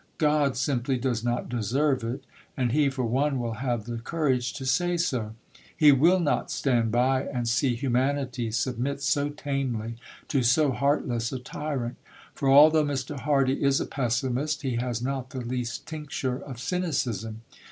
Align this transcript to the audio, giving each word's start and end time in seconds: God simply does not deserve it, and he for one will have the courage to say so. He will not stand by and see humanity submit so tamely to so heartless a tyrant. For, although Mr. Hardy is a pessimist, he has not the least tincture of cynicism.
God 0.17 0.57
simply 0.57 0.97
does 0.97 1.23
not 1.23 1.47
deserve 1.47 2.03
it, 2.03 2.23
and 2.57 2.71
he 2.71 2.89
for 2.89 3.03
one 3.05 3.37
will 3.37 3.53
have 3.61 3.85
the 3.85 3.99
courage 3.99 4.51
to 4.53 4.65
say 4.65 4.97
so. 4.97 5.35
He 5.77 5.91
will 5.91 6.19
not 6.19 6.49
stand 6.49 6.91
by 6.91 7.25
and 7.25 7.47
see 7.47 7.75
humanity 7.75 8.49
submit 8.49 9.03
so 9.03 9.29
tamely 9.29 9.97
to 10.29 10.41
so 10.41 10.71
heartless 10.71 11.31
a 11.31 11.37
tyrant. 11.37 11.97
For, 12.33 12.49
although 12.49 12.83
Mr. 12.83 13.15
Hardy 13.19 13.61
is 13.63 13.79
a 13.79 13.85
pessimist, 13.85 14.63
he 14.63 14.77
has 14.77 15.03
not 15.03 15.29
the 15.29 15.41
least 15.41 15.85
tincture 15.85 16.39
of 16.41 16.57
cynicism. 16.59 17.43